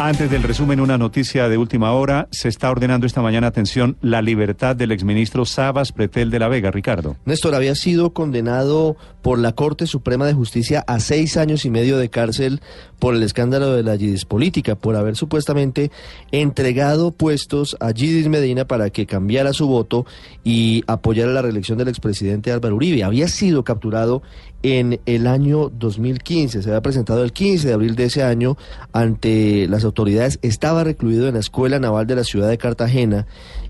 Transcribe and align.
Antes 0.00 0.30
del 0.30 0.44
resumen, 0.44 0.78
una 0.78 0.96
noticia 0.96 1.48
de 1.48 1.58
última 1.58 1.90
hora. 1.90 2.28
Se 2.30 2.46
está 2.46 2.70
ordenando 2.70 3.04
esta 3.04 3.20
mañana, 3.20 3.48
atención, 3.48 3.96
la 4.00 4.22
libertad 4.22 4.76
del 4.76 4.92
exministro 4.92 5.44
Sabas 5.44 5.90
Pretel 5.90 6.30
de 6.30 6.38
la 6.38 6.46
Vega, 6.46 6.70
Ricardo. 6.70 7.16
Néstor 7.24 7.56
había 7.56 7.74
sido 7.74 8.12
condenado 8.12 8.96
por 9.22 9.40
la 9.40 9.56
Corte 9.56 9.88
Suprema 9.88 10.24
de 10.24 10.34
Justicia 10.34 10.84
a 10.86 11.00
seis 11.00 11.36
años 11.36 11.64
y 11.64 11.70
medio 11.70 11.98
de 11.98 12.10
cárcel 12.10 12.60
por 13.00 13.16
el 13.16 13.24
escándalo 13.24 13.72
de 13.72 13.82
la 13.82 13.96
Yidis 13.96 14.24
política, 14.24 14.76
por 14.76 14.94
haber 14.94 15.16
supuestamente 15.16 15.90
entregado 16.30 17.10
puestos 17.10 17.76
a 17.80 17.90
Yidis 17.90 18.28
Medina 18.28 18.66
para 18.66 18.90
que 18.90 19.04
cambiara 19.04 19.52
su 19.52 19.66
voto 19.66 20.06
y 20.44 20.84
apoyara 20.86 21.32
la 21.32 21.42
reelección 21.42 21.76
del 21.76 21.88
expresidente 21.88 22.52
Álvaro 22.52 22.76
Uribe. 22.76 23.02
Había 23.02 23.26
sido 23.26 23.64
capturado 23.64 24.22
en 24.62 25.00
el 25.06 25.26
año 25.26 25.70
2015, 25.70 26.62
se 26.62 26.68
había 26.68 26.82
presentado 26.82 27.22
el 27.22 27.32
15 27.32 27.68
de 27.68 27.74
abril 27.74 27.94
de 27.94 28.04
ese 28.04 28.22
año 28.22 28.56
ante 28.92 29.57
las 29.66 29.84
autoridades, 29.84 30.38
estaba 30.42 30.84
recluido 30.84 31.26
en 31.26 31.34
la 31.34 31.40
Escuela 31.40 31.78
Naval 31.78 32.06
de 32.06 32.16
la 32.16 32.24
ciudad 32.24 32.48
de 32.48 32.58
Cartagena 32.58 33.26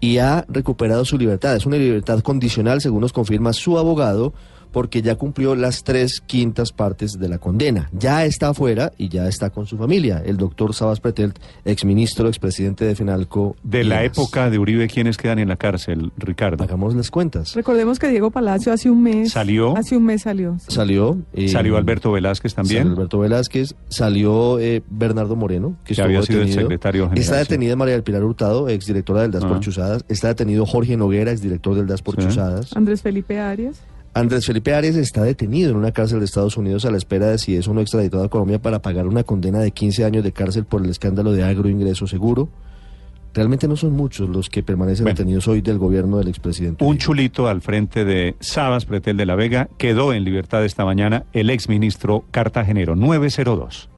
y 0.00 0.18
ha 0.18 0.44
recuperado 0.48 1.04
su 1.04 1.18
libertad. 1.18 1.56
Es 1.56 1.66
una 1.66 1.78
libertad 1.78 2.20
condicional, 2.20 2.80
según 2.80 3.00
nos 3.00 3.12
confirma 3.12 3.52
su 3.52 3.78
abogado, 3.78 4.34
porque 4.72 5.02
ya 5.02 5.14
cumplió 5.16 5.54
las 5.54 5.84
tres 5.84 6.20
quintas 6.20 6.72
partes 6.72 7.18
de 7.18 7.28
la 7.28 7.38
condena. 7.38 7.88
Ya 7.92 8.24
está 8.24 8.48
afuera 8.48 8.92
y 8.98 9.08
ya 9.08 9.28
está 9.28 9.50
con 9.50 9.66
su 9.66 9.76
familia. 9.76 10.22
El 10.24 10.36
doctor 10.38 10.74
Sabas 10.74 11.00
Pretelt, 11.00 11.38
exministro, 11.64 12.28
expresidente 12.28 12.84
de 12.84 12.94
Finalco. 12.96 13.56
De 13.62 13.84
la 13.84 14.02
época 14.04 14.50
de 14.50 14.58
Uribe, 14.58 14.88
¿quiénes 14.88 15.16
quedan 15.16 15.38
en 15.38 15.48
la 15.48 15.56
cárcel, 15.56 16.12
Ricardo? 16.16 16.64
Hagamos 16.64 16.94
las 16.94 17.10
cuentas. 17.10 17.54
Recordemos 17.54 17.98
que 17.98 18.08
Diego 18.08 18.30
Palacio 18.30 18.72
hace 18.72 18.90
un 18.90 19.02
mes. 19.02 19.32
¿Salió? 19.32 19.76
Hace 19.76 19.96
un 19.96 20.04
mes 20.04 20.22
salió. 20.22 20.56
Salió. 20.68 21.18
eh, 21.34 21.48
Salió 21.48 21.76
Alberto 21.76 22.12
Velázquez 22.12 22.52
Salió 22.52 22.68
también. 22.78 22.88
Alberto 22.94 23.18
Velázquez, 23.18 23.74
salió 23.88 24.58
eh, 24.58 24.82
Bernardo 24.90 25.36
Moreno, 25.36 25.76
que, 25.84 25.88
Que 25.88 25.92
estuvo 25.94 26.06
había 26.06 26.22
sido 26.22 26.42
el 26.42 26.52
secretario 26.52 27.04
general, 27.04 27.18
Está 27.22 27.34
sí. 27.34 27.40
detenida 27.40 27.76
María 27.76 27.94
del 27.94 28.02
Pilar 28.02 28.24
Hurtado, 28.24 28.68
exdirectora 28.68 29.22
del 29.22 29.30
DAS 29.30 29.44
por 29.44 29.56
Ah. 29.56 29.60
Chuzadas. 29.60 30.04
Está 30.08 30.28
detenido 30.28 30.64
Jorge 30.66 30.96
Noguera, 30.96 31.30
exdirector 31.32 31.74
del 31.74 31.86
DAS 31.86 32.02
por 32.02 32.16
Sí. 32.16 32.22
Chuzadas. 32.22 32.74
Andrés 32.76 33.02
Felipe 33.02 33.38
Arias. 33.38 33.80
Andrés 34.14 34.44
Felipe 34.44 34.74
Arias 34.74 34.96
está 34.96 35.22
detenido 35.22 35.70
en 35.70 35.76
una 35.76 35.92
cárcel 35.92 36.18
de 36.18 36.26
Estados 36.26 36.58
Unidos 36.58 36.84
a 36.84 36.90
la 36.90 36.98
espera 36.98 37.28
de 37.28 37.38
si 37.38 37.56
es 37.56 37.66
o 37.66 37.72
no 37.72 37.80
extraditado 37.80 38.24
a 38.24 38.28
Colombia 38.28 38.60
para 38.60 38.82
pagar 38.82 39.06
una 39.06 39.24
condena 39.24 39.60
de 39.60 39.70
15 39.70 40.04
años 40.04 40.22
de 40.22 40.32
cárcel 40.32 40.66
por 40.66 40.84
el 40.84 40.90
escándalo 40.90 41.32
de 41.32 41.44
agroingreso 41.44 42.06
seguro. 42.06 42.50
Realmente 43.32 43.66
no 43.66 43.76
son 43.76 43.92
muchos 43.92 44.28
los 44.28 44.50
que 44.50 44.62
permanecen 44.62 45.04
Bueno. 45.04 45.16
detenidos 45.16 45.48
hoy 45.48 45.62
del 45.62 45.78
gobierno 45.78 46.18
del 46.18 46.28
expresidente. 46.28 46.84
Un 46.84 46.98
chulito 46.98 47.48
al 47.48 47.62
frente 47.62 48.04
de 48.04 48.36
Sabas 48.40 48.84
Pretel 48.84 49.16
de 49.16 49.24
la 49.24 49.34
Vega 49.34 49.70
quedó 49.78 50.12
en 50.12 50.24
libertad 50.24 50.62
esta 50.62 50.84
mañana 50.84 51.24
el 51.32 51.48
exministro 51.48 52.24
cartagenero 52.30 52.94
902. 52.94 53.88